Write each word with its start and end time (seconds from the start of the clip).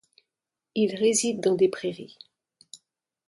Il 0.73 0.95
réside 0.95 1.41
dans 1.41 1.53
des 1.53 1.69
prairies. 1.69 2.17